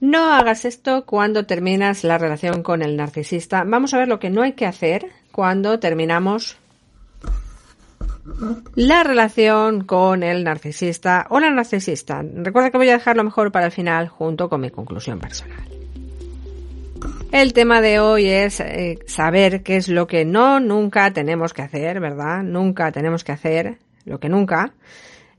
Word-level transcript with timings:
No 0.00 0.32
hagas 0.32 0.64
esto 0.64 1.06
cuando 1.06 1.46
terminas 1.46 2.04
la 2.04 2.18
relación 2.18 2.62
con 2.62 2.82
el 2.82 2.96
narcisista. 2.96 3.64
Vamos 3.64 3.94
a 3.94 3.98
ver 3.98 4.08
lo 4.08 4.18
que 4.18 4.30
no 4.30 4.42
hay 4.42 4.52
que 4.52 4.66
hacer 4.66 5.06
cuando 5.32 5.78
terminamos 5.78 6.58
la 8.74 9.04
relación 9.04 9.84
con 9.84 10.22
el 10.22 10.44
narcisista 10.44 11.26
o 11.30 11.40
la 11.40 11.50
narcisista. 11.50 12.22
Recuerda 12.22 12.70
que 12.70 12.78
voy 12.78 12.88
a 12.90 12.94
dejarlo 12.94 13.24
mejor 13.24 13.52
para 13.52 13.66
el 13.66 13.72
final 13.72 14.08
junto 14.08 14.48
con 14.48 14.60
mi 14.60 14.70
conclusión 14.70 15.18
personal. 15.18 15.66
El 17.32 17.52
tema 17.52 17.80
de 17.80 18.00
hoy 18.00 18.26
es 18.26 18.60
eh, 18.60 18.98
saber 19.06 19.62
qué 19.62 19.76
es 19.76 19.88
lo 19.88 20.06
que 20.06 20.24
no 20.24 20.60
nunca 20.60 21.10
tenemos 21.12 21.52
que 21.52 21.62
hacer, 21.62 22.00
¿verdad? 22.00 22.42
Nunca 22.42 22.92
tenemos 22.92 23.24
que 23.24 23.32
hacer 23.32 23.78
lo 24.04 24.20
que 24.20 24.28
nunca. 24.28 24.72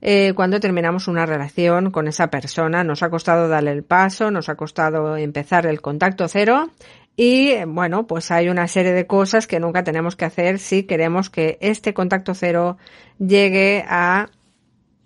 Eh, 0.02 0.34
cuando 0.36 0.60
terminamos 0.60 1.08
una 1.08 1.26
relación 1.26 1.92
con 1.92 2.08
esa 2.08 2.30
persona, 2.30 2.84
nos 2.84 3.02
ha 3.02 3.10
costado 3.10 3.48
darle 3.48 3.72
el 3.72 3.84
paso, 3.84 4.30
nos 4.30 4.50
ha 4.50 4.56
costado 4.56 5.18
empezar 5.18 5.66
el 5.66 5.82
contacto 5.82 6.28
cero 6.28 6.70
y 7.16 7.64
bueno, 7.66 8.06
pues 8.06 8.30
hay 8.30 8.48
una 8.48 8.68
serie 8.68 8.94
de 8.94 9.08
cosas 9.08 9.48
que 9.48 9.60
nunca 9.60 9.84
tenemos 9.84 10.16
que 10.16 10.26
hacer 10.26 10.60
si 10.60 10.84
queremos 10.84 11.32
que 11.32 11.58
este 11.62 11.96
contacto 11.96 12.36
cero 12.36 12.78
llegue 13.18 13.84
a 13.90 14.30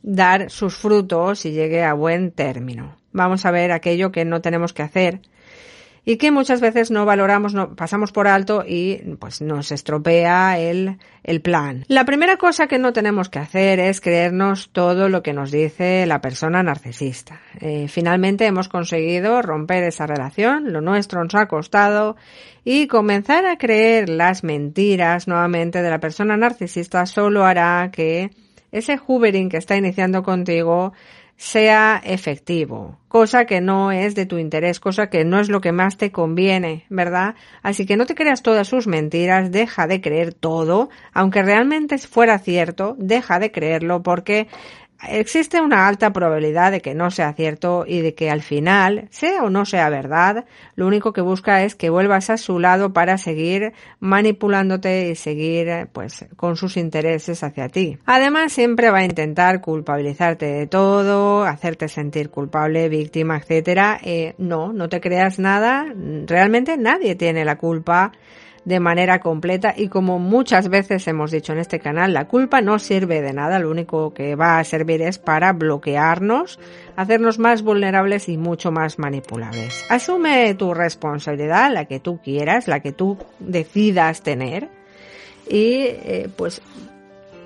dar 0.03 0.49
sus 0.49 0.75
frutos 0.75 1.45
y 1.45 1.51
llegue 1.51 1.85
a 1.85 1.93
buen 1.93 2.31
término. 2.31 2.97
Vamos 3.13 3.45
a 3.45 3.51
ver 3.51 3.71
aquello 3.71 4.11
que 4.11 4.25
no 4.25 4.41
tenemos 4.41 4.73
que 4.73 4.83
hacer 4.83 5.21
y 6.03 6.17
que 6.17 6.31
muchas 6.31 6.61
veces 6.61 6.89
no 6.89 7.05
valoramos, 7.05 7.53
no, 7.53 7.75
pasamos 7.75 8.11
por 8.11 8.27
alto 8.27 8.63
y 8.67 8.97
pues 9.19 9.41
nos 9.41 9.71
estropea 9.71 10.59
el, 10.59 10.97
el 11.23 11.41
plan. 11.41 11.85
La 11.87 12.05
primera 12.05 12.37
cosa 12.37 12.67
que 12.67 12.79
no 12.79 12.91
tenemos 12.91 13.29
que 13.29 13.39
hacer 13.39 13.79
es 13.79 14.01
creernos 14.01 14.69
todo 14.71 15.09
lo 15.09 15.21
que 15.21 15.33
nos 15.33 15.51
dice 15.51 16.05
la 16.07 16.21
persona 16.21 16.63
narcisista. 16.63 17.41
Eh, 17.59 17.87
finalmente 17.87 18.45
hemos 18.45 18.67
conseguido 18.67 19.41
romper 19.41 19.83
esa 19.83 20.07
relación, 20.07 20.73
lo 20.73 20.81
nuestro 20.81 21.23
nos 21.23 21.35
ha 21.35 21.47
costado 21.47 22.15
y 22.63 22.87
comenzar 22.87 23.45
a 23.45 23.57
creer 23.57 24.09
las 24.09 24.43
mentiras 24.43 25.27
nuevamente 25.27 25.81
de 25.81 25.89
la 25.89 25.99
persona 25.99 26.35
narcisista 26.35 27.05
solo 27.05 27.45
hará 27.45 27.89
que 27.91 28.31
ese 28.71 28.97
hoovering 28.97 29.49
que 29.49 29.57
está 29.57 29.75
iniciando 29.75 30.23
contigo 30.23 30.93
sea 31.41 31.99
efectivo, 32.05 32.99
cosa 33.07 33.45
que 33.45 33.61
no 33.61 33.91
es 33.91 34.13
de 34.13 34.27
tu 34.27 34.37
interés, 34.37 34.79
cosa 34.79 35.09
que 35.09 35.25
no 35.25 35.39
es 35.39 35.49
lo 35.49 35.59
que 35.59 35.71
más 35.71 35.97
te 35.97 36.11
conviene, 36.11 36.85
¿verdad? 36.89 37.33
Así 37.63 37.87
que 37.87 37.97
no 37.97 38.05
te 38.05 38.13
creas 38.13 38.43
todas 38.43 38.67
sus 38.67 38.85
mentiras, 38.85 39.51
deja 39.51 39.87
de 39.87 40.01
creer 40.01 40.35
todo, 40.35 40.91
aunque 41.13 41.41
realmente 41.41 41.97
fuera 41.97 42.37
cierto, 42.37 42.95
deja 42.99 43.39
de 43.39 43.51
creerlo 43.51 44.03
porque 44.03 44.49
existe 45.09 45.61
una 45.61 45.87
alta 45.87 46.11
probabilidad 46.13 46.71
de 46.71 46.81
que 46.81 46.93
no 46.93 47.11
sea 47.11 47.33
cierto 47.33 47.85
y 47.87 48.01
de 48.01 48.13
que 48.13 48.29
al 48.29 48.41
final, 48.41 49.07
sea 49.09 49.43
o 49.43 49.49
no 49.49 49.65
sea 49.65 49.89
verdad, 49.89 50.45
lo 50.75 50.87
único 50.87 51.13
que 51.13 51.21
busca 51.21 51.63
es 51.63 51.75
que 51.75 51.89
vuelvas 51.89 52.29
a 52.29 52.37
su 52.37 52.59
lado 52.59 52.93
para 52.93 53.17
seguir 53.17 53.73
manipulándote 53.99 55.09
y 55.09 55.15
seguir 55.15 55.87
pues 55.91 56.25
con 56.35 56.55
sus 56.55 56.77
intereses 56.77 57.43
hacia 57.43 57.69
ti. 57.69 57.97
Además, 58.05 58.53
siempre 58.53 58.91
va 58.91 58.99
a 58.99 59.05
intentar 59.05 59.61
culpabilizarte 59.61 60.45
de 60.45 60.67
todo, 60.67 61.43
hacerte 61.43 61.87
sentir 61.87 62.29
culpable, 62.29 62.89
víctima, 62.89 63.37
etcétera. 63.37 63.99
Eh, 64.03 64.35
no, 64.37 64.73
no 64.73 64.89
te 64.89 65.01
creas 65.01 65.39
nada. 65.39 65.85
Realmente 66.25 66.77
nadie 66.77 67.15
tiene 67.15 67.45
la 67.45 67.57
culpa 67.57 68.11
de 68.65 68.79
manera 68.79 69.19
completa 69.19 69.73
y 69.75 69.87
como 69.87 70.19
muchas 70.19 70.69
veces 70.69 71.07
hemos 71.07 71.31
dicho 71.31 71.53
en 71.53 71.59
este 71.59 71.79
canal, 71.79 72.13
la 72.13 72.27
culpa 72.27 72.61
no 72.61 72.77
sirve 72.79 73.21
de 73.21 73.33
nada, 73.33 73.59
lo 73.59 73.71
único 73.71 74.13
que 74.13 74.35
va 74.35 74.59
a 74.59 74.63
servir 74.63 75.01
es 75.01 75.17
para 75.17 75.53
bloquearnos, 75.53 76.59
hacernos 76.95 77.39
más 77.39 77.63
vulnerables 77.63 78.29
y 78.29 78.37
mucho 78.37 78.71
más 78.71 78.99
manipulables. 78.99 79.85
Asume 79.89 80.53
tu 80.53 80.73
responsabilidad, 80.73 81.71
la 81.73 81.85
que 81.85 81.99
tú 81.99 82.19
quieras, 82.21 82.67
la 82.67 82.81
que 82.81 82.91
tú 82.91 83.17
decidas 83.39 84.21
tener 84.21 84.69
y 85.47 85.85
eh, 85.87 86.29
pues 86.35 86.61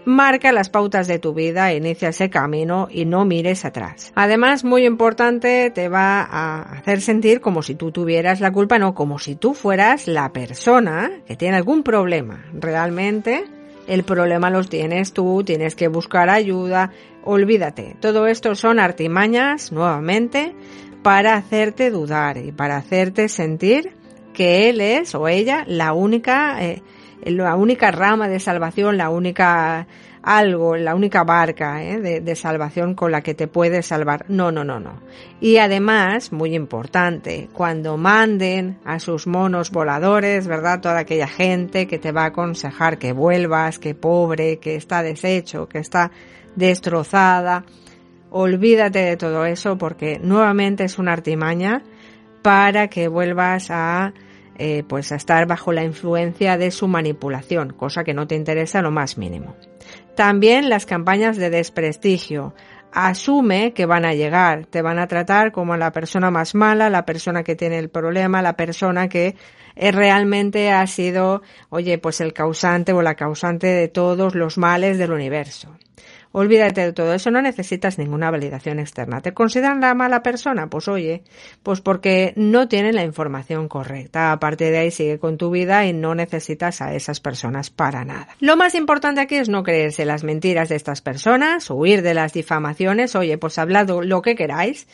marca 0.05 0.51
las 0.51 0.69
pautas 0.69 1.07
de 1.07 1.19
tu 1.19 1.33
vida, 1.33 1.73
inicia 1.73 2.09
ese 2.09 2.29
camino 2.29 2.87
y 2.89 3.05
no 3.05 3.25
mires 3.25 3.65
atrás. 3.65 4.11
Además, 4.15 4.63
muy 4.63 4.85
importante, 4.85 5.69
te 5.71 5.89
va 5.89 6.21
a 6.21 6.61
hacer 6.61 7.01
sentir 7.01 7.41
como 7.41 7.63
si 7.63 7.75
tú 7.75 7.91
tuvieras 7.91 8.39
la 8.39 8.51
culpa, 8.51 8.79
no, 8.79 8.93
como 8.93 9.19
si 9.19 9.35
tú 9.35 9.53
fueras 9.53 10.07
la 10.07 10.31
persona 10.31 11.11
que 11.27 11.35
tiene 11.35 11.57
algún 11.57 11.83
problema. 11.83 12.45
Realmente, 12.53 13.45
el 13.87 14.03
problema 14.03 14.49
los 14.49 14.69
tienes 14.69 15.13
tú, 15.13 15.43
tienes 15.43 15.75
que 15.75 15.87
buscar 15.87 16.29
ayuda, 16.29 16.91
olvídate. 17.23 17.95
Todo 17.99 18.27
esto 18.27 18.55
son 18.55 18.79
artimañas, 18.79 19.71
nuevamente, 19.71 20.55
para 21.03 21.35
hacerte 21.35 21.91
dudar 21.91 22.37
y 22.37 22.51
para 22.51 22.77
hacerte 22.77 23.29
sentir 23.29 23.91
que 24.33 24.69
él 24.69 24.81
es 24.81 25.15
o 25.15 25.27
ella 25.27 25.63
la 25.67 25.93
única 25.93 26.63
eh, 26.63 26.81
la 27.25 27.55
única 27.55 27.91
rama 27.91 28.27
de 28.27 28.39
salvación, 28.39 28.97
la 28.97 29.09
única 29.09 29.87
algo, 30.25 30.75
la 30.75 30.95
única 30.95 31.23
barca 31.23 31.83
¿eh? 31.83 31.99
de, 31.99 32.19
de, 32.19 32.35
salvación 32.35 32.95
con 32.95 33.11
la 33.11 33.21
que 33.21 33.35
te 33.35 33.47
puedes 33.47 33.85
salvar. 33.85 34.25
No, 34.27 34.51
no, 34.51 34.63
no, 34.63 34.79
no. 34.79 34.99
Y 35.39 35.57
además, 35.57 36.31
muy 36.31 36.55
importante, 36.55 37.47
cuando 37.53 37.95
manden 37.95 38.79
a 38.85 38.99
sus 38.99 39.27
monos 39.27 39.69
voladores, 39.69 40.47
¿verdad? 40.47 40.81
Toda 40.81 40.99
aquella 40.99 41.27
gente 41.27 41.85
que 41.85 41.99
te 41.99 42.11
va 42.11 42.23
a 42.23 42.27
aconsejar 42.27 42.97
que 42.97 43.13
vuelvas, 43.13 43.77
que 43.77 43.93
pobre, 43.93 44.57
que 44.57 44.75
está 44.75 45.03
deshecho, 45.03 45.69
que 45.69 45.77
está 45.77 46.11
destrozada. 46.55 47.63
Olvídate 48.31 48.99
de 48.99 49.17
todo 49.17 49.45
eso 49.45 49.77
porque 49.77 50.19
nuevamente 50.19 50.85
es 50.85 50.97
una 50.97 51.13
artimaña 51.13 51.83
para 52.41 52.87
que 52.87 53.07
vuelvas 53.07 53.69
a 53.69 54.13
eh, 54.57 54.83
pues 54.87 55.11
a 55.11 55.15
estar 55.15 55.47
bajo 55.47 55.71
la 55.71 55.83
influencia 55.83 56.57
de 56.57 56.71
su 56.71 56.87
manipulación, 56.87 57.73
cosa 57.73 58.03
que 58.03 58.13
no 58.13 58.27
te 58.27 58.35
interesa 58.35 58.81
lo 58.81 58.91
más 58.91 59.17
mínimo. 59.17 59.55
También 60.15 60.69
las 60.69 60.85
campañas 60.85 61.37
de 61.37 61.49
desprestigio. 61.49 62.53
Asume 62.93 63.73
que 63.73 63.85
van 63.85 64.05
a 64.05 64.13
llegar, 64.13 64.65
te 64.67 64.81
van 64.81 64.99
a 64.99 65.07
tratar 65.07 65.51
como 65.51 65.75
la 65.75 65.91
persona 65.91 66.31
más 66.31 66.55
mala, 66.55 66.89
la 66.89 67.05
persona 67.05 67.43
que 67.43 67.55
tiene 67.55 67.77
el 67.77 67.89
problema, 67.89 68.41
la 68.41 68.55
persona 68.55 69.09
que 69.09 69.35
eh, 69.75 69.91
realmente 69.91 70.71
ha 70.71 70.87
sido, 70.87 71.41
oye, 71.69 71.97
pues 71.97 72.21
el 72.21 72.31
causante 72.31 72.93
o 72.93 73.01
la 73.01 73.15
causante 73.15 73.67
de 73.67 73.89
todos 73.89 74.35
los 74.35 74.57
males 74.57 74.97
del 74.97 75.11
universo. 75.11 75.75
Olvídate 76.37 76.81
de 76.81 76.91
todo 76.91 77.13
eso, 77.13 77.31
no 77.31 77.41
necesitas 77.41 77.97
ninguna 77.97 78.29
validación 78.29 78.77
externa. 78.79 79.21
¿Te 79.21 79.33
consideran 79.33 79.79
la 79.79 79.93
mala 79.93 80.21
persona? 80.21 80.67
Pues 80.69 80.89
oye, 80.89 81.23
pues 81.63 81.79
porque 81.79 82.33
no 82.35 82.67
tienen 82.67 82.95
la 82.95 83.05
información 83.05 83.69
correcta. 83.69 84.33
Aparte 84.33 84.69
de 84.69 84.79
ahí 84.79 84.91
sigue 84.91 85.17
con 85.17 85.37
tu 85.37 85.49
vida 85.49 85.85
y 85.85 85.93
no 85.93 86.13
necesitas 86.13 86.81
a 86.81 86.93
esas 86.93 87.21
personas 87.21 87.69
para 87.69 88.03
nada. 88.03 88.27
Lo 88.41 88.57
más 88.57 88.75
importante 88.75 89.21
aquí 89.21 89.35
es 89.35 89.47
no 89.47 89.63
creerse 89.63 90.03
las 90.03 90.25
mentiras 90.25 90.67
de 90.67 90.75
estas 90.75 91.01
personas, 91.01 91.69
huir 91.69 92.01
de 92.01 92.13
las 92.13 92.33
difamaciones. 92.33 93.15
Oye, 93.15 93.37
pues 93.37 93.57
hablado 93.57 94.01
lo 94.01 94.21
que 94.21 94.35
queráis, 94.35 94.89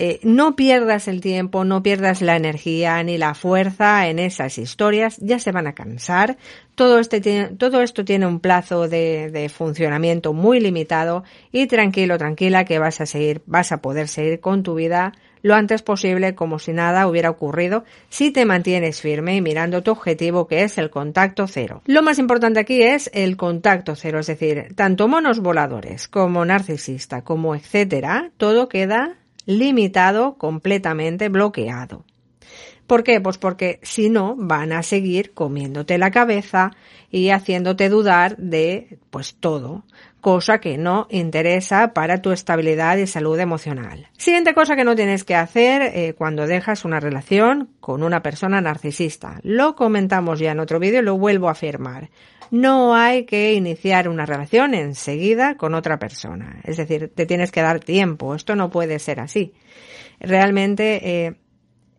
eh, 0.00 0.20
no 0.22 0.54
pierdas 0.54 1.08
el 1.08 1.20
tiempo, 1.20 1.64
no 1.64 1.82
pierdas 1.82 2.22
la 2.22 2.36
energía 2.36 3.02
ni 3.02 3.18
la 3.18 3.34
fuerza 3.34 4.06
en 4.06 4.20
esas 4.20 4.56
historias, 4.56 5.16
ya 5.18 5.40
se 5.40 5.50
van 5.50 5.66
a 5.66 5.74
cansar. 5.74 6.36
Todo, 6.76 7.00
este 7.00 7.20
todo 7.58 7.82
esto 7.82 8.04
tiene 8.04 8.24
un 8.24 8.38
plazo 8.38 8.86
de, 8.86 9.28
de, 9.32 9.48
funcionamiento 9.48 10.32
muy 10.32 10.60
limitado 10.60 11.24
y 11.50 11.66
tranquilo, 11.66 12.16
tranquila 12.16 12.64
que 12.64 12.78
vas 12.78 13.00
a 13.00 13.06
seguir, 13.06 13.42
vas 13.46 13.72
a 13.72 13.82
poder 13.82 14.06
seguir 14.06 14.38
con 14.38 14.62
tu 14.62 14.76
vida 14.76 15.14
lo 15.42 15.54
antes 15.54 15.82
posible 15.82 16.34
como 16.34 16.58
si 16.58 16.72
nada 16.72 17.06
hubiera 17.08 17.30
ocurrido 17.30 17.84
si 18.08 18.30
te 18.30 18.44
mantienes 18.44 19.00
firme 19.00 19.36
y 19.36 19.40
mirando 19.40 19.82
tu 19.82 19.90
objetivo 19.90 20.46
que 20.46 20.62
es 20.62 20.78
el 20.78 20.90
contacto 20.90 21.46
cero. 21.48 21.82
Lo 21.86 22.02
más 22.02 22.18
importante 22.18 22.60
aquí 22.60 22.82
es 22.82 23.10
el 23.12 23.36
contacto 23.36 23.96
cero, 23.96 24.20
es 24.20 24.28
decir, 24.28 24.74
tanto 24.74 25.08
monos 25.08 25.40
voladores 25.40 26.08
como 26.08 26.44
narcisista 26.44 27.22
como 27.22 27.54
etcétera, 27.54 28.30
todo 28.36 28.68
queda 28.68 29.16
limitado, 29.48 30.36
completamente 30.36 31.30
bloqueado. 31.30 32.04
¿Por 32.86 33.02
qué? 33.02 33.18
Pues 33.18 33.38
porque 33.38 33.80
si 33.82 34.10
no 34.10 34.34
van 34.36 34.72
a 34.72 34.82
seguir 34.82 35.32
comiéndote 35.32 35.96
la 35.96 36.10
cabeza 36.10 36.72
y 37.10 37.30
haciéndote 37.30 37.88
dudar 37.88 38.36
de 38.36 38.98
pues 39.10 39.36
todo, 39.40 39.84
cosa 40.20 40.58
que 40.60 40.78
no 40.78 41.06
interesa 41.10 41.92
para 41.94 42.22
tu 42.22 42.32
estabilidad 42.32 42.96
y 42.96 43.06
salud 43.06 43.38
emocional. 43.38 44.08
Siguiente 44.16 44.54
cosa 44.54 44.76
que 44.76 44.84
no 44.84 44.96
tienes 44.96 45.24
que 45.24 45.34
hacer 45.34 45.82
eh, 45.82 46.14
cuando 46.16 46.46
dejas 46.46 46.84
una 46.84 47.00
relación 47.00 47.70
con 47.80 48.02
una 48.02 48.22
persona 48.22 48.60
narcisista. 48.60 49.40
Lo 49.42 49.74
comentamos 49.74 50.38
ya 50.38 50.52
en 50.52 50.60
otro 50.60 50.78
vídeo 50.78 51.00
y 51.00 51.04
lo 51.04 51.18
vuelvo 51.18 51.48
a 51.48 51.52
afirmar 51.52 52.10
no 52.50 52.94
hay 52.94 53.24
que 53.24 53.52
iniciar 53.54 54.08
una 54.08 54.26
relación 54.26 54.74
enseguida 54.74 55.56
con 55.56 55.74
otra 55.74 55.98
persona. 55.98 56.60
Es 56.64 56.76
decir, 56.76 57.12
te 57.14 57.26
tienes 57.26 57.52
que 57.52 57.60
dar 57.60 57.80
tiempo. 57.80 58.34
Esto 58.34 58.56
no 58.56 58.70
puede 58.70 58.98
ser 58.98 59.20
así. 59.20 59.52
Realmente 60.20 61.26
eh, 61.26 61.34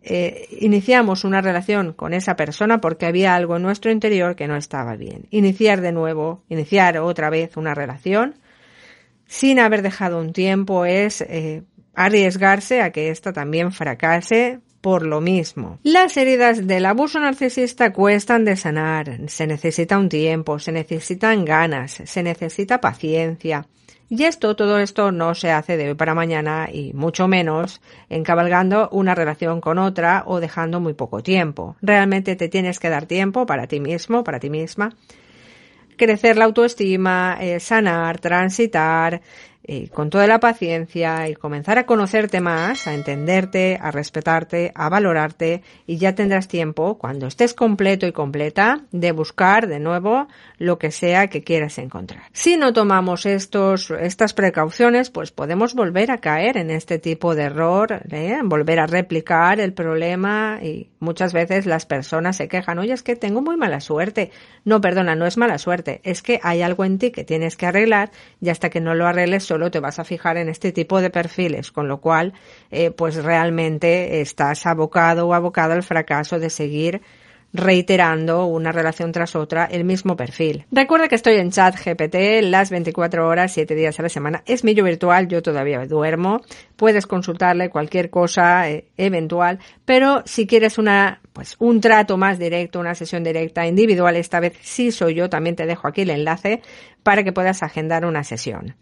eh, 0.01 0.47
iniciamos 0.59 1.23
una 1.23 1.41
relación 1.41 1.93
con 1.93 2.13
esa 2.13 2.35
persona 2.35 2.79
porque 2.79 3.05
había 3.05 3.35
algo 3.35 3.57
en 3.57 3.63
nuestro 3.63 3.91
interior 3.91 4.35
que 4.35 4.47
no 4.47 4.55
estaba 4.55 4.95
bien. 4.95 5.27
Iniciar 5.29 5.81
de 5.81 5.91
nuevo, 5.91 6.43
iniciar 6.49 6.97
otra 6.99 7.29
vez 7.29 7.57
una 7.57 7.75
relación, 7.75 8.35
sin 9.27 9.59
haber 9.59 9.81
dejado 9.81 10.19
un 10.19 10.33
tiempo 10.33 10.85
es 10.85 11.21
eh, 11.21 11.63
arriesgarse 11.93 12.81
a 12.81 12.91
que 12.91 13.09
ésta 13.09 13.33
también 13.33 13.71
fracase 13.71 14.59
por 14.81 15.05
lo 15.05 15.19
mismo. 15.19 15.79
Las 15.83 16.15
heridas 16.15 16.65
del 16.65 16.85
abuso 16.85 17.19
narcisista 17.19 17.91
cuestan 17.91 18.45
de 18.45 18.55
sanar, 18.55 19.19
se 19.27 19.47
necesita 19.47 19.97
un 19.97 20.09
tiempo, 20.09 20.59
se 20.59 20.71
necesitan 20.71 21.43
ganas, 21.43 22.01
se 22.05 22.23
necesita 22.23 22.79
paciencia. 22.79 23.67
Y 24.11 24.23
esto, 24.23 24.55
todo 24.55 24.79
esto 24.79 25.11
no 25.11 25.35
se 25.35 25.51
hace 25.51 25.77
de 25.77 25.89
hoy 25.89 25.93
para 25.93 26.15
mañana 26.15 26.67
y 26.71 26.93
mucho 26.93 27.27
menos 27.27 27.79
encabalgando 28.09 28.89
una 28.91 29.13
relación 29.13 29.61
con 29.61 29.77
otra 29.77 30.23
o 30.25 30.39
dejando 30.39 30.79
muy 30.79 30.93
poco 30.93 31.21
tiempo. 31.21 31.75
Realmente 31.83 32.35
te 32.35 32.49
tienes 32.49 32.79
que 32.79 32.89
dar 32.89 33.05
tiempo 33.05 33.45
para 33.45 33.67
ti 33.67 33.79
mismo, 33.79 34.23
para 34.23 34.39
ti 34.39 34.49
misma. 34.49 34.95
Crecer 35.95 36.37
la 36.37 36.45
autoestima, 36.45 37.37
eh, 37.39 37.59
sanar, 37.59 38.19
transitar, 38.19 39.21
con 39.91 40.09
toda 40.09 40.25
la 40.25 40.39
paciencia 40.39 41.29
y 41.29 41.35
comenzar 41.35 41.77
a 41.77 41.85
conocerte 41.85 42.41
más, 42.41 42.87
a 42.87 42.95
entenderte, 42.95 43.77
a 43.79 43.91
respetarte, 43.91 44.71
a 44.73 44.89
valorarte 44.89 45.61
y 45.85 45.97
ya 45.97 46.15
tendrás 46.15 46.47
tiempo, 46.47 46.97
cuando 46.97 47.27
estés 47.27 47.53
completo 47.53 48.07
y 48.07 48.11
completa, 48.11 48.81
de 48.91 49.11
buscar 49.11 49.67
de 49.67 49.79
nuevo 49.79 50.27
lo 50.57 50.79
que 50.79 50.91
sea 50.91 51.27
que 51.27 51.43
quieras 51.43 51.77
encontrar. 51.77 52.23
Si 52.33 52.57
no 52.57 52.73
tomamos 52.73 53.25
estos, 53.25 53.91
estas 53.91 54.33
precauciones, 54.33 55.11
pues 55.11 55.31
podemos 55.31 55.75
volver 55.75 56.11
a 56.11 56.17
caer 56.17 56.57
en 56.57 56.71
este 56.71 56.97
tipo 56.97 57.35
de 57.35 57.43
error, 57.43 58.01
¿eh? 58.09 58.39
volver 58.43 58.79
a 58.79 58.87
replicar 58.87 59.59
el 59.59 59.73
problema 59.73 60.59
y 60.63 60.89
muchas 60.99 61.33
veces 61.33 61.65
las 61.65 61.85
personas 61.85 62.37
se 62.37 62.47
quejan, 62.47 62.79
oye, 62.79 62.93
es 62.93 63.03
que 63.03 63.15
tengo 63.15 63.41
muy 63.41 63.57
mala 63.57 63.79
suerte. 63.79 64.31
No, 64.65 64.81
perdona, 64.81 65.15
no 65.15 65.25
es 65.25 65.37
mala 65.37 65.57
suerte, 65.57 66.01
es 66.03 66.21
que 66.21 66.39
hay 66.43 66.61
algo 66.61 66.85
en 66.85 66.97
ti 66.97 67.11
que 67.11 67.23
tienes 67.23 67.55
que 67.55 67.65
arreglar 67.65 68.11
y 68.41 68.49
hasta 68.49 68.69
que 68.69 68.81
no 68.81 68.93
lo 68.95 69.07
arregles 69.07 69.43
solo 69.43 69.71
te 69.71 69.79
vas 69.79 69.99
a 69.99 70.03
fijar 70.03 70.37
en 70.37 70.49
este 70.49 70.71
tipo 70.71 71.01
de 71.01 71.09
perfiles, 71.09 71.71
con 71.71 71.87
lo 71.87 71.99
cual, 71.99 72.33
eh, 72.71 72.91
pues 72.91 73.23
realmente 73.23 74.21
estás 74.21 74.65
abocado 74.65 75.27
o 75.27 75.33
abocado 75.33 75.73
al 75.73 75.83
fracaso 75.83 76.39
de 76.39 76.49
seguir 76.49 77.01
reiterando 77.53 78.45
una 78.45 78.71
relación 78.71 79.11
tras 79.11 79.35
otra 79.35 79.65
el 79.65 79.83
mismo 79.83 80.15
perfil. 80.15 80.65
Recuerda 80.71 81.07
que 81.07 81.15
estoy 81.15 81.35
en 81.35 81.51
chat 81.51 81.75
GPT 81.75 82.43
las 82.43 82.69
24 82.69 83.27
horas, 83.27 83.51
7 83.53 83.73
días 83.75 83.99
a 83.99 84.03
la 84.03 84.09
semana. 84.09 84.43
Es 84.45 84.63
millo 84.63 84.83
virtual, 84.83 85.27
yo 85.27 85.41
todavía 85.41 85.85
duermo. 85.85 86.41
Puedes 86.75 87.07
consultarle 87.07 87.69
cualquier 87.69 88.09
cosa 88.09 88.69
eh, 88.69 88.85
eventual, 88.97 89.59
pero 89.85 90.21
si 90.25 90.45
quieres 90.45 90.77
una, 90.77 91.21
pues 91.33 91.55
un 91.59 91.81
trato 91.81 92.17
más 92.17 92.37
directo, 92.37 92.79
una 92.79 92.95
sesión 92.95 93.23
directa 93.23 93.65
individual, 93.65 94.15
esta 94.15 94.39
vez 94.39 94.53
sí 94.61 94.91
soy 94.91 95.15
yo, 95.15 95.29
también 95.29 95.55
te 95.55 95.65
dejo 95.65 95.87
aquí 95.87 96.01
el 96.01 96.11
enlace 96.11 96.61
para 97.03 97.23
que 97.23 97.33
puedas 97.33 97.63
agendar 97.63 98.05
una 98.05 98.23
sesión. 98.23 98.75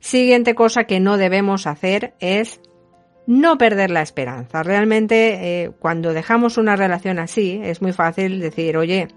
Siguiente 0.00 0.54
cosa 0.54 0.84
que 0.84 1.00
no 1.00 1.16
debemos 1.16 1.66
hacer 1.66 2.14
es 2.20 2.60
no 3.28 3.58
perder 3.58 3.90
la 3.90 4.00
esperanza. 4.00 4.62
Realmente, 4.62 5.64
eh, 5.64 5.70
cuando 5.78 6.14
dejamos 6.14 6.56
una 6.56 6.76
relación 6.76 7.18
así, 7.18 7.60
es 7.62 7.82
muy 7.82 7.92
fácil 7.92 8.40
decir, 8.40 8.78
oye, 8.78 9.08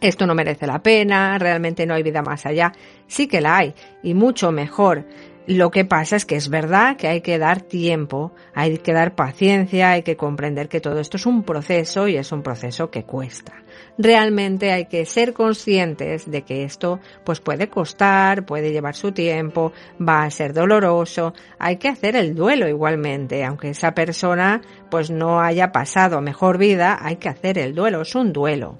esto 0.00 0.26
no 0.26 0.34
merece 0.34 0.66
la 0.66 0.82
pena, 0.82 1.38
realmente 1.38 1.86
no 1.86 1.94
hay 1.94 2.02
vida 2.02 2.22
más 2.22 2.44
allá. 2.44 2.72
Sí 3.06 3.28
que 3.28 3.40
la 3.40 3.56
hay, 3.56 3.74
y 4.02 4.14
mucho 4.14 4.50
mejor. 4.50 5.04
Lo 5.48 5.70
que 5.70 5.86
pasa 5.86 6.16
es 6.16 6.26
que 6.26 6.36
es 6.36 6.50
verdad 6.50 6.98
que 6.98 7.08
hay 7.08 7.22
que 7.22 7.38
dar 7.38 7.62
tiempo, 7.62 8.32
hay 8.52 8.76
que 8.76 8.92
dar 8.92 9.14
paciencia, 9.14 9.92
hay 9.92 10.02
que 10.02 10.14
comprender 10.14 10.68
que 10.68 10.82
todo 10.82 11.00
esto 11.00 11.16
es 11.16 11.24
un 11.24 11.42
proceso 11.42 12.06
y 12.06 12.18
es 12.18 12.32
un 12.32 12.42
proceso 12.42 12.90
que 12.90 13.04
cuesta. 13.04 13.54
Realmente 13.96 14.72
hay 14.72 14.84
que 14.88 15.06
ser 15.06 15.32
conscientes 15.32 16.30
de 16.30 16.42
que 16.42 16.64
esto 16.64 17.00
pues 17.24 17.40
puede 17.40 17.70
costar, 17.70 18.44
puede 18.44 18.72
llevar 18.72 18.94
su 18.94 19.12
tiempo, 19.12 19.72
va 20.06 20.24
a 20.24 20.30
ser 20.30 20.52
doloroso, 20.52 21.32
hay 21.58 21.78
que 21.78 21.88
hacer 21.88 22.14
el 22.14 22.34
duelo 22.34 22.68
igualmente, 22.68 23.42
aunque 23.42 23.70
esa 23.70 23.92
persona 23.92 24.60
pues 24.90 25.10
no 25.10 25.40
haya 25.40 25.72
pasado 25.72 26.20
mejor 26.20 26.58
vida, 26.58 26.98
hay 27.00 27.16
que 27.16 27.30
hacer 27.30 27.56
el 27.56 27.74
duelo, 27.74 28.02
es 28.02 28.14
un 28.14 28.34
duelo. 28.34 28.78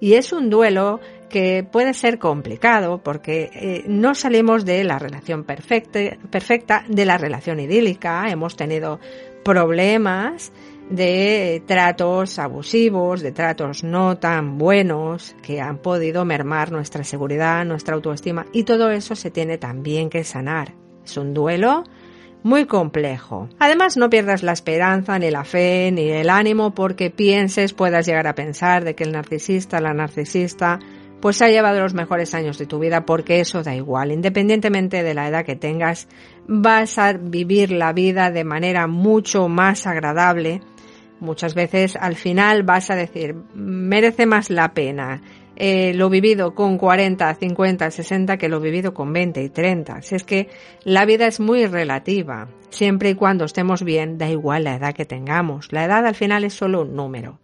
Y 0.00 0.14
es 0.14 0.34
un 0.34 0.50
duelo 0.50 1.00
que 1.30 1.64
puede 1.64 1.94
ser 1.94 2.18
complicado 2.18 2.98
porque 3.02 3.50
eh, 3.54 3.84
no 3.88 4.14
salimos 4.14 4.66
de 4.66 4.84
la 4.84 4.98
relación 4.98 5.44
perfecta, 5.44 5.98
perfecta, 6.30 6.84
de 6.86 7.06
la 7.06 7.16
relación 7.16 7.58
idílica, 7.58 8.28
hemos 8.28 8.56
tenido 8.56 9.00
problemas 9.42 10.52
de 10.90 11.62
tratos 11.66 12.38
abusivos, 12.38 13.22
de 13.22 13.32
tratos 13.32 13.82
no 13.84 14.18
tan 14.18 14.58
buenos 14.58 15.34
que 15.42 15.60
han 15.60 15.78
podido 15.78 16.24
mermar 16.24 16.72
nuestra 16.72 17.04
seguridad, 17.04 17.64
nuestra 17.64 17.94
autoestima 17.94 18.44
y 18.52 18.64
todo 18.64 18.90
eso 18.90 19.14
se 19.14 19.30
tiene 19.30 19.56
también 19.56 20.10
que 20.10 20.24
sanar. 20.24 20.74
Es 21.04 21.16
un 21.16 21.32
duelo 21.32 21.84
muy 22.42 22.66
complejo. 22.66 23.48
Además, 23.58 23.96
no 23.96 24.10
pierdas 24.10 24.42
la 24.42 24.52
esperanza, 24.52 25.18
ni 25.18 25.30
la 25.30 25.44
fe, 25.44 25.90
ni 25.92 26.10
el 26.10 26.30
ánimo 26.30 26.74
porque 26.74 27.10
pienses, 27.10 27.72
puedas 27.72 28.06
llegar 28.06 28.26
a 28.26 28.34
pensar 28.34 28.84
de 28.84 28.94
que 28.94 29.04
el 29.04 29.12
narcisista, 29.12 29.80
la 29.80 29.94
narcisista, 29.94 30.78
pues 31.20 31.42
ha 31.42 31.48
llevado 31.48 31.80
los 31.80 31.94
mejores 31.94 32.34
años 32.34 32.58
de 32.58 32.66
tu 32.66 32.78
vida 32.78 33.04
porque 33.04 33.40
eso 33.40 33.62
da 33.62 33.74
igual. 33.74 34.12
Independientemente 34.12 35.02
de 35.02 35.14
la 35.14 35.28
edad 35.28 35.44
que 35.44 35.56
tengas, 35.56 36.08
vas 36.46 36.98
a 36.98 37.12
vivir 37.12 37.72
la 37.72 37.92
vida 37.92 38.30
de 38.30 38.44
manera 38.44 38.86
mucho 38.86 39.48
más 39.48 39.86
agradable. 39.86 40.60
Muchas 41.20 41.54
veces 41.54 41.96
al 41.96 42.16
final 42.16 42.62
vas 42.62 42.90
a 42.90 42.96
decir, 42.96 43.34
merece 43.54 44.26
más 44.26 44.48
la 44.50 44.72
pena 44.72 45.20
eh, 45.62 45.92
lo 45.92 46.08
vivido 46.08 46.54
con 46.54 46.78
40, 46.78 47.34
50, 47.34 47.90
60 47.90 48.38
que 48.38 48.48
lo 48.48 48.60
vivido 48.60 48.94
con 48.94 49.12
20 49.12 49.42
y 49.42 49.50
30. 49.50 50.00
Si 50.00 50.14
es 50.14 50.24
que 50.24 50.48
la 50.84 51.04
vida 51.04 51.26
es 51.26 51.38
muy 51.38 51.66
relativa. 51.66 52.48
Siempre 52.70 53.10
y 53.10 53.14
cuando 53.14 53.44
estemos 53.44 53.84
bien, 53.84 54.16
da 54.16 54.30
igual 54.30 54.64
la 54.64 54.76
edad 54.76 54.94
que 54.94 55.04
tengamos. 55.04 55.70
La 55.70 55.84
edad 55.84 56.06
al 56.06 56.14
final 56.14 56.44
es 56.44 56.54
solo 56.54 56.80
un 56.80 56.96
número 56.96 57.39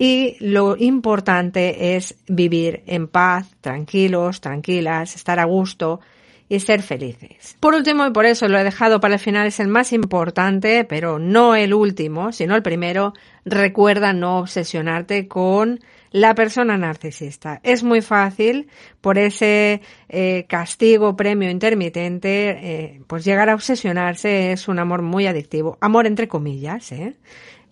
y 0.00 0.38
lo 0.40 0.78
importante 0.78 1.94
es 1.94 2.14
vivir 2.26 2.82
en 2.86 3.06
paz, 3.06 3.54
tranquilos, 3.60 4.40
tranquilas, 4.40 5.14
estar 5.14 5.38
a 5.38 5.44
gusto 5.44 6.00
y 6.48 6.58
ser 6.60 6.80
felices. 6.82 7.58
Por 7.60 7.74
último, 7.74 8.06
y 8.06 8.10
por 8.10 8.24
eso 8.24 8.48
lo 8.48 8.58
he 8.58 8.64
dejado 8.64 8.98
para 8.98 9.14
el 9.14 9.20
final, 9.20 9.46
es 9.46 9.60
el 9.60 9.68
más 9.68 9.92
importante, 9.92 10.86
pero 10.86 11.18
no 11.18 11.54
el 11.54 11.74
último, 11.74 12.32
sino 12.32 12.56
el 12.56 12.62
primero, 12.62 13.12
recuerda 13.44 14.14
no 14.14 14.38
obsesionarte 14.38 15.28
con 15.28 15.80
la 16.12 16.34
persona 16.34 16.78
narcisista. 16.78 17.60
Es 17.62 17.82
muy 17.82 18.00
fácil, 18.00 18.68
por 19.02 19.18
ese 19.18 19.82
eh, 20.08 20.46
castigo, 20.48 21.14
premio 21.14 21.50
intermitente, 21.50 22.48
eh, 22.48 23.02
pues 23.06 23.22
llegar 23.22 23.50
a 23.50 23.54
obsesionarse 23.54 24.52
es 24.52 24.66
un 24.66 24.78
amor 24.78 25.02
muy 25.02 25.26
adictivo. 25.26 25.76
Amor 25.82 26.06
entre 26.06 26.26
comillas, 26.26 26.90
¿eh? 26.90 27.16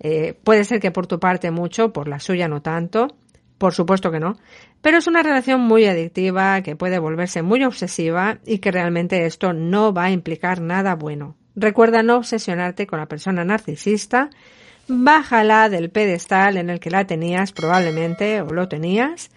Eh, 0.01 0.35
puede 0.45 0.65
ser 0.65 0.81
que 0.81 0.91
por 0.91 1.07
tu 1.07 1.19
parte 1.19 1.51
mucho, 1.51 1.93
por 1.93 2.09
la 2.09 2.21
suya 2.21 2.49
no 2.49 2.63
tanto, 2.63 3.09
por 3.59 3.75
supuesto 3.75 4.11
que 4.11 4.21
no, 4.21 4.37
pero 4.81 4.99
es 4.99 5.07
una 5.07 5.23
relación 5.23 5.61
muy 5.61 5.87
adictiva 5.87 6.63
que 6.63 6.77
puede 6.77 6.99
volverse 6.99 7.43
muy 7.43 7.65
obsesiva 7.65 8.39
y 8.47 8.59
que 8.59 8.71
realmente 8.71 9.27
esto 9.27 9.53
no 9.53 9.93
va 9.93 10.05
a 10.05 10.11
implicar 10.11 10.61
nada 10.61 10.95
bueno. 10.95 11.37
Recuerda 11.57 12.05
no 12.05 12.17
obsesionarte 12.17 12.87
con 12.87 13.01
la 13.01 13.07
persona 13.07 13.45
narcisista, 13.45 14.31
bájala 14.87 15.69
del 15.69 15.91
pedestal 15.91 16.57
en 16.57 16.71
el 16.71 16.79
que 16.79 16.91
la 16.91 17.07
tenías 17.07 17.53
probablemente 17.53 18.41
o 18.41 18.51
lo 18.51 18.69
tenías 18.69 19.31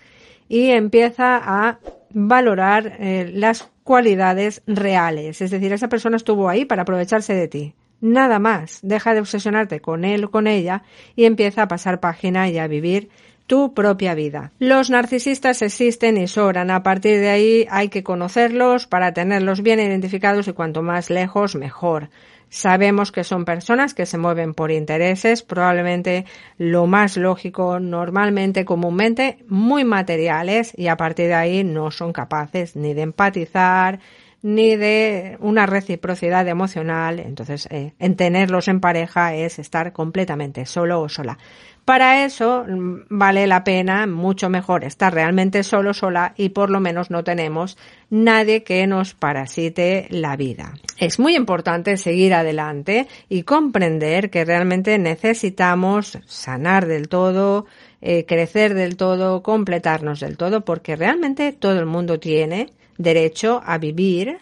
y 0.47 0.69
empieza 0.69 1.37
a 1.43 1.79
valorar 2.13 2.97
eh, 2.99 3.31
las 3.33 3.71
cualidades 3.83 4.61
reales. 4.67 5.41
Es 5.41 5.49
decir, 5.49 5.73
esa 5.73 5.89
persona 5.89 6.17
estuvo 6.17 6.47
ahí 6.47 6.65
para 6.65 6.83
aprovecharse 6.83 7.33
de 7.33 7.47
ti. 7.47 7.73
Nada 8.01 8.39
más. 8.39 8.79
Deja 8.81 9.13
de 9.13 9.21
obsesionarte 9.21 9.79
con 9.79 10.03
él 10.03 10.25
o 10.25 10.31
con 10.31 10.47
ella 10.47 10.83
y 11.15 11.25
empieza 11.25 11.63
a 11.63 11.67
pasar 11.67 11.99
página 11.99 12.49
y 12.49 12.57
a 12.57 12.67
vivir 12.67 13.09
tu 13.47 13.73
propia 13.73 14.15
vida. 14.15 14.51
Los 14.59 14.89
narcisistas 14.89 15.61
existen 15.61 16.17
y 16.17 16.27
sobran. 16.27 16.71
A 16.71 16.83
partir 16.83 17.19
de 17.19 17.29
ahí 17.29 17.67
hay 17.69 17.89
que 17.89 18.03
conocerlos 18.03 18.87
para 18.87 19.13
tenerlos 19.13 19.61
bien 19.61 19.79
identificados 19.79 20.47
y 20.47 20.53
cuanto 20.53 20.81
más 20.81 21.09
lejos 21.09 21.55
mejor. 21.55 22.09
Sabemos 22.49 23.13
que 23.13 23.23
son 23.23 23.45
personas 23.45 23.93
que 23.93 24.05
se 24.05 24.17
mueven 24.17 24.53
por 24.53 24.71
intereses, 24.71 25.41
probablemente 25.41 26.25
lo 26.57 26.85
más 26.85 27.15
lógico, 27.15 27.79
normalmente, 27.79 28.65
comúnmente, 28.65 29.37
muy 29.47 29.85
materiales 29.85 30.73
y 30.77 30.87
a 30.87 30.97
partir 30.97 31.27
de 31.27 31.33
ahí 31.33 31.63
no 31.63 31.91
son 31.91 32.11
capaces 32.11 32.75
ni 32.75 32.93
de 32.93 33.03
empatizar, 33.03 33.99
ni 34.41 34.75
de 34.75 35.37
una 35.39 35.65
reciprocidad 35.65 36.47
emocional. 36.47 37.19
Entonces, 37.19 37.67
eh, 37.71 37.93
en 37.99 38.15
tenerlos 38.15 38.67
en 38.67 38.79
pareja 38.79 39.35
es 39.35 39.59
estar 39.59 39.93
completamente 39.93 40.65
solo 40.65 41.01
o 41.01 41.09
sola. 41.09 41.37
Para 41.85 42.25
eso 42.25 42.63
mm, 42.67 43.05
vale 43.09 43.47
la 43.47 43.63
pena, 43.63 44.05
mucho 44.07 44.49
mejor 44.49 44.83
estar 44.83 45.13
realmente 45.13 45.63
solo, 45.63 45.93
sola 45.93 46.33
y 46.37 46.49
por 46.49 46.69
lo 46.69 46.79
menos 46.79 47.09
no 47.09 47.23
tenemos 47.23 47.77
nadie 48.09 48.63
que 48.63 48.85
nos 48.87 49.13
parasite 49.13 50.07
la 50.09 50.35
vida. 50.35 50.73
Es 50.97 51.19
muy 51.19 51.35
importante 51.35 51.97
seguir 51.97 52.33
adelante 52.33 53.07
y 53.29 53.43
comprender 53.43 54.29
que 54.29 54.45
realmente 54.45 54.97
necesitamos 54.99 56.19
sanar 56.25 56.85
del 56.85 57.09
todo, 57.09 57.65
eh, 58.01 58.25
crecer 58.25 58.75
del 58.75 58.95
todo, 58.95 59.41
completarnos 59.41 60.19
del 60.19 60.37
todo, 60.37 60.61
porque 60.61 60.95
realmente 60.95 61.51
todo 61.51 61.79
el 61.79 61.87
mundo 61.87 62.19
tiene 62.19 62.67
derecho 62.97 63.61
a 63.65 63.77
vivir 63.77 64.37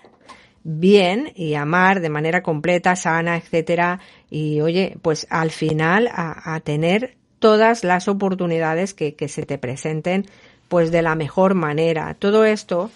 bien 0.64 1.32
y 1.36 1.56
amar 1.56 2.02
de 2.02 2.10
manera 2.10 2.44
completa, 2.44 2.96
sana, 2.96 3.38
etcétera. 3.38 4.00
Y 4.30 4.62
oye, 4.62 4.98
pues 5.02 5.28
al 5.30 5.52
final 5.52 6.10
a, 6.12 6.60
tener 6.64 7.16
todas 7.40 7.84
las 7.84 8.08
oportunidades 8.08 8.94
que, 8.94 9.16
que 9.16 9.28
se 9.30 9.46
te 9.46 9.58
presenten, 9.58 10.26
pues 10.68 10.92
de 10.92 11.02
la 11.02 11.16
mejor 11.16 11.56
manera. 11.56 12.14
Todo 12.14 12.44
esto, 12.44 12.92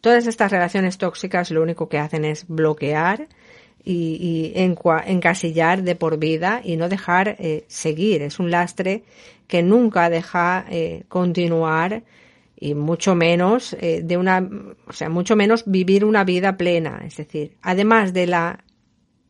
todas 0.00 0.26
estas 0.26 0.50
relaciones 0.50 0.98
tóxicas 0.98 1.50
lo 1.50 1.62
único 1.62 1.88
que 1.88 1.98
hacen 1.98 2.24
es 2.24 2.46
bloquear 2.48 3.28
y, 3.84 4.52
encasillar 4.54 5.82
de 5.82 5.94
por 5.94 6.18
vida 6.18 6.60
y 6.62 6.76
no 6.76 6.88
dejar 6.88 7.36
eh, 7.38 7.64
seguir. 7.68 8.22
Es 8.22 8.38
un 8.38 8.50
lastre 8.50 9.02
que 9.46 9.62
nunca 9.62 10.10
deja 10.10 10.66
eh, 10.68 11.04
continuar 11.08 12.02
y 12.60 12.74
mucho 12.74 13.14
menos 13.14 13.76
eh, 13.80 14.02
de 14.02 14.16
una, 14.16 14.48
o 14.86 14.92
sea, 14.92 15.08
mucho 15.08 15.36
menos 15.36 15.64
vivir 15.66 16.04
una 16.04 16.24
vida 16.24 16.56
plena. 16.56 17.02
Es 17.06 17.16
decir, 17.16 17.56
además 17.62 18.12
de 18.12 18.26
la, 18.26 18.64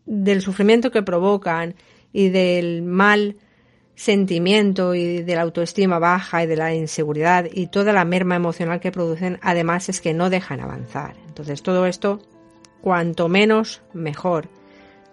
del 0.06 0.40
sufrimiento 0.40 0.90
que 0.90 1.02
provocan 1.02 1.74
y 2.12 2.30
del 2.30 2.82
mal 2.82 3.36
sentimiento 3.94 4.94
y 4.94 5.22
de 5.22 5.34
la 5.34 5.42
autoestima 5.42 5.98
baja 5.98 6.44
y 6.44 6.46
de 6.46 6.56
la 6.56 6.74
inseguridad 6.74 7.46
y 7.52 7.66
toda 7.66 7.92
la 7.92 8.04
merma 8.04 8.36
emocional 8.36 8.80
que 8.80 8.92
producen, 8.92 9.38
además 9.42 9.88
es 9.88 10.00
que 10.00 10.14
no 10.14 10.30
dejan 10.30 10.60
avanzar. 10.60 11.14
Entonces 11.26 11.62
todo 11.62 11.84
esto, 11.84 12.20
cuanto 12.80 13.28
menos, 13.28 13.82
mejor. 13.92 14.48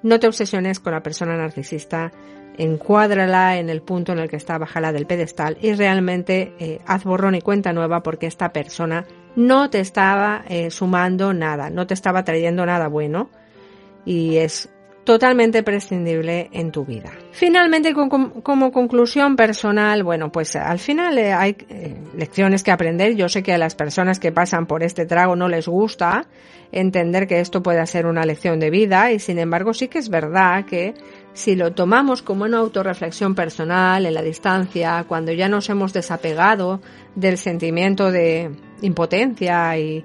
No 0.06 0.20
te 0.20 0.28
obsesiones 0.28 0.80
con 0.80 0.94
la 0.94 1.02
persona 1.02 1.36
narcisista, 1.36 2.12
encuádrala 2.60 3.58
en 3.58 3.72
el 3.72 3.82
punto 3.82 4.12
en 4.12 4.20
el 4.20 4.30
que 4.30 4.36
está, 4.36 4.56
bajala 4.60 4.94
del 4.94 5.08
pedestal 5.08 5.58
y 5.60 5.74
realmente 5.74 6.54
eh, 6.60 6.80
haz 6.86 7.04
borrón 7.06 7.34
y 7.34 7.42
cuenta 7.42 7.74
nueva 7.74 8.04
porque 8.04 8.28
esta 8.28 8.54
persona 8.54 9.08
no 9.36 9.72
te 9.72 9.80
estaba 9.80 10.46
eh, 10.48 10.70
sumando 10.70 11.34
nada, 11.34 11.72
no 11.72 11.88
te 11.88 11.96
estaba 11.96 12.24
trayendo 12.24 12.68
nada 12.68 12.88
bueno. 12.88 13.32
Y 14.06 14.38
es 14.38 14.70
totalmente 15.06 15.64
prescindible 15.64 16.50
en 16.52 16.72
tu 16.72 16.84
vida. 16.84 17.12
Finalmente, 17.32 17.94
como 17.94 18.72
conclusión 18.72 19.36
personal, 19.36 20.04
bueno, 20.04 20.32
pues 20.32 20.56
al 20.56 20.80
final 20.80 21.18
eh, 21.18 21.32
hay 21.32 21.56
lecciones 22.18 22.64
que 22.64 22.72
aprender. 22.72 23.16
Yo 23.16 23.30
sé 23.30 23.44
que 23.44 23.54
a 23.54 23.58
las 23.58 23.76
personas 23.76 24.20
que 24.20 24.32
pasan 24.32 24.66
por 24.66 24.84
este 24.84 25.06
trago 25.06 25.36
no 25.36 25.48
les 25.48 25.68
gusta 25.68 26.28
entender 26.72 27.28
que 27.28 27.40
esto 27.40 27.62
puede 27.64 27.86
ser 27.86 28.08
una 28.08 28.26
lección 28.26 28.60
de 28.60 28.70
vida 28.70 29.12
y 29.12 29.20
sin 29.20 29.40
embargo 29.40 29.74
sí 29.74 29.88
que 29.88 30.00
es 30.00 30.10
verdad 30.10 30.66
que 30.66 30.96
si 31.34 31.56
lo 31.56 31.74
tomamos 31.74 32.22
como 32.22 32.46
una 32.46 32.58
autorreflexión 32.58 33.36
personal 33.36 34.06
en 34.06 34.14
la 34.14 34.22
distancia, 34.22 35.06
cuando 35.08 35.32
ya 35.32 35.48
nos 35.48 35.70
hemos 35.70 35.94
desapegado 35.94 36.82
del 37.14 37.38
sentimiento 37.38 38.12
de 38.12 38.52
impotencia 38.82 39.78
y, 39.78 40.04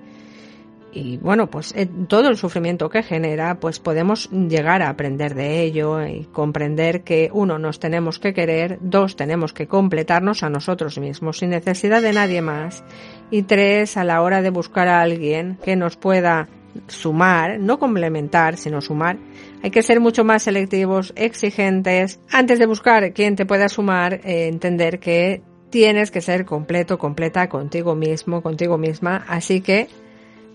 y 0.93 1.19
bueno, 1.19 1.49
pues 1.49 1.73
eh, 1.77 1.89
todo 2.09 2.29
el 2.29 2.37
sufrimiento 2.37 2.89
que 2.89 3.03
genera, 3.03 3.61
pues 3.61 3.79
podemos 3.79 4.31
llegar 4.31 4.83
a 4.83 4.89
aprender 4.89 5.35
de 5.35 5.63
ello 5.63 6.05
y 6.05 6.25
comprender 6.33 7.03
que 7.03 7.31
uno, 7.33 7.59
nos 7.59 7.81
tenemos 7.81 8.19
que 8.19 8.35
querer, 8.35 8.79
dos, 8.81 9.17
tenemos 9.17 9.53
que 9.53 9.67
completarnos 9.67 10.43
a 10.43 10.51
nosotros 10.51 10.99
mismos 10.99 11.39
sin 11.39 11.51
necesidad 11.51 12.03
de 12.03 12.13
nadie 12.13 12.43
más 12.43 12.85
y 13.31 13.43
tres, 13.43 13.97
a 13.97 14.05
la 14.05 14.23
hora 14.23 14.43
de 14.43 14.51
buscar 14.51 14.89
a 14.89 15.01
alguien 15.01 15.59
que 15.63 15.77
nos 15.77 15.97
pueda 15.97 16.49
sumar, 16.87 17.59
no 17.59 17.79
complementar, 17.79 18.57
sino 18.57 18.81
sumar, 18.81 19.19
hay 19.63 19.71
que 19.71 19.83
ser 19.83 20.01
mucho 20.01 20.25
más 20.25 20.45
selectivos, 20.45 21.13
exigentes. 21.17 22.21
Antes 22.31 22.59
de 22.59 22.67
buscar 22.67 23.13
quien 23.13 23.37
te 23.37 23.47
pueda 23.47 23.69
sumar, 23.69 24.21
eh, 24.25 24.49
entender 24.49 24.99
que 25.01 25.43
tienes 25.71 26.11
que 26.11 26.21
ser 26.21 26.45
completo, 26.45 26.99
completa 26.99 27.49
contigo 27.49 27.95
mismo, 27.95 28.43
contigo 28.43 28.79
misma. 28.79 29.25
Así 29.29 29.61
que, 29.61 29.89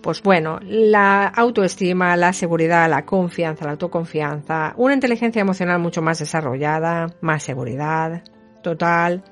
pues 0.02 0.22
bueno, 0.22 0.60
la 0.62 1.26
autoestima, 1.26 2.16
la 2.16 2.32
seguridad, 2.32 2.88
la 2.88 3.04
confianza, 3.04 3.64
la 3.64 3.72
autoconfianza, 3.72 4.74
una 4.76 4.94
inteligencia 4.94 5.40
emocional 5.40 5.78
mucho 5.78 6.02
más 6.02 6.18
desarrollada, 6.18 7.14
más 7.20 7.42
seguridad, 7.42 8.22
total. 8.62 9.24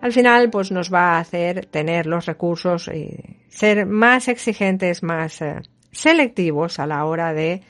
Al 0.00 0.12
final, 0.12 0.50
pues 0.50 0.70
nos 0.70 0.92
va 0.92 1.12
a 1.12 1.20
hacer 1.20 1.66
tener 1.66 2.06
los 2.06 2.26
recursos 2.26 2.88
y 2.88 3.38
ser 3.48 3.86
más 3.86 4.28
exigentes, 4.28 5.02
más 5.02 5.40
eh, 5.40 5.60
selectivos 5.92 6.78
a 6.78 6.86
la 6.86 7.04
hora 7.04 7.32
de 7.32 7.62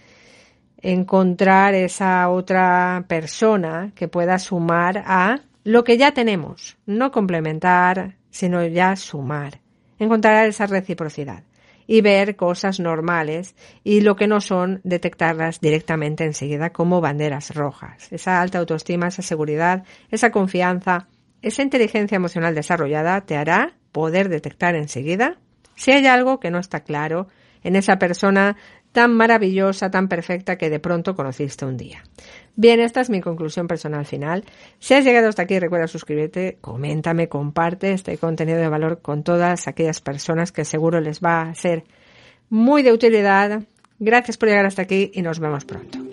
encontrar 0.78 1.75
esa 1.75 2.28
otra 2.30 3.04
persona 3.09 3.92
que 3.94 4.09
pueda 4.09 4.38
sumar 4.38 5.04
a 5.06 5.40
lo 5.62 5.85
que 5.85 5.97
ya 5.97 6.12
tenemos, 6.12 6.76
no 6.87 7.11
complementar, 7.11 8.16
sino 8.30 8.64
ya 8.66 8.97
sumar, 8.97 9.61
encontrar 9.99 10.47
esa 10.47 10.66
reciprocidad 10.66 11.44
y 11.87 12.00
ver 12.00 12.37
cosas 12.37 12.81
normales 12.81 13.55
y 13.83 14.00
lo 14.00 14.17
que 14.17 14.26
no 14.26 14.41
son 14.41 14.81
detectarlas 14.85 15.61
directamente 15.61 16.25
enseguida 16.25 16.71
como 16.71 17.00
banderas 17.00 17.55
rojas. 17.55 18.12
Esa 18.12 18.41
alta 18.41 18.59
autoestima, 18.59 19.09
esa 19.09 19.23
seguridad, 19.23 19.85
esa 20.11 20.31
confianza, 20.31 21.09
esa 21.43 21.62
inteligencia 21.62 22.17
emocional 22.17 22.55
desarrollada 22.55 23.21
te 23.23 23.37
hará 23.37 23.75
poder 23.93 24.29
detectar 24.29 24.75
enseguida 24.75 25.38
si 25.75 25.93
hay 25.93 26.07
algo 26.07 26.41
que 26.41 26.50
no 26.50 26.59
está 26.59 26.81
claro 26.81 27.29
en 27.62 27.76
esa 27.76 27.99
persona 27.99 28.57
tan 28.93 29.12
maravillosa, 29.14 29.91
tan 29.91 30.09
perfecta 30.09 30.57
que 30.57 30.71
de 30.71 30.79
pronto 30.79 31.17
conociste 31.17 31.64
un 31.64 31.76
día. 31.76 32.05
Bien, 32.56 32.78
esta 32.78 33.00
es 33.00 33.11
mi 33.11 33.20
conclusión 33.20 33.66
personal 33.66 34.06
final. 34.06 34.44
Si 34.78 34.94
has 34.94 35.04
llegado 35.04 35.28
hasta 35.28 35.42
aquí, 35.42 35.58
recuerda 35.58 35.88
suscribirte, 35.88 36.58
coméntame, 36.61 37.28
comparte 37.28 37.92
este 37.92 38.16
contenido 38.16 38.58
de 38.58 38.68
valor 38.68 39.00
con 39.02 39.25
todas 39.25 39.66
aquellas 39.66 40.00
personas 40.00 40.52
que 40.52 40.64
seguro 40.64 41.00
les 41.00 41.20
va 41.20 41.42
a 41.42 41.54
ser 41.54 41.84
muy 42.50 42.82
de 42.82 42.92
utilidad. 42.92 43.62
Gracias 43.99 44.37
por 44.37 44.49
llegar 44.49 44.66
hasta 44.66 44.82
aquí 44.82 45.11
y 45.14 45.23
nos 45.23 45.40
vemos 45.40 45.64
pronto. 45.64 46.03